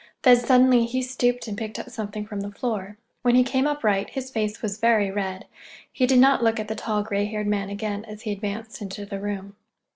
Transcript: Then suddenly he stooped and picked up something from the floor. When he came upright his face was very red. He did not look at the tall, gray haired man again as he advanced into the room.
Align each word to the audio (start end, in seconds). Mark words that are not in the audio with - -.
Then 0.23 0.35
suddenly 0.37 0.87
he 0.87 1.03
stooped 1.03 1.47
and 1.47 1.55
picked 1.55 1.77
up 1.77 1.91
something 1.91 2.25
from 2.25 2.41
the 2.41 2.49
floor. 2.49 2.97
When 3.21 3.35
he 3.35 3.43
came 3.43 3.67
upright 3.67 4.09
his 4.09 4.31
face 4.31 4.63
was 4.63 4.79
very 4.79 5.11
red. 5.11 5.45
He 5.91 6.07
did 6.07 6.17
not 6.17 6.43
look 6.43 6.59
at 6.59 6.67
the 6.67 6.73
tall, 6.73 7.03
gray 7.03 7.25
haired 7.25 7.45
man 7.45 7.69
again 7.69 8.03
as 8.05 8.23
he 8.23 8.31
advanced 8.31 8.81
into 8.81 9.05
the 9.05 9.19
room. 9.19 9.55